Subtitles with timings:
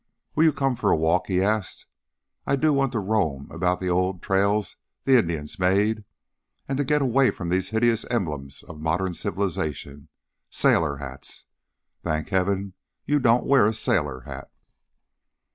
[0.33, 1.85] "Will you come for a walk?" he asked.
[2.47, 6.05] "I do want to roam about on the old trails the Indians made,
[6.67, 10.07] and to get away from these hideous emblems of modern civilization
[10.49, 11.45] sailor hats.
[12.01, 12.73] Thank heaven
[13.05, 14.49] you don't wear a sailor hat."